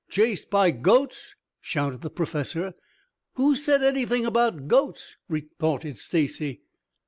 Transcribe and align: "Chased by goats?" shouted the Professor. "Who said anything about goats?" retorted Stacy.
"Chased 0.09 0.49
by 0.49 0.71
goats?" 0.71 1.35
shouted 1.59 2.01
the 2.01 2.09
Professor. 2.09 2.73
"Who 3.35 3.55
said 3.55 3.83
anything 3.83 4.25
about 4.25 4.67
goats?" 4.67 5.17
retorted 5.29 5.99
Stacy. 5.99 6.61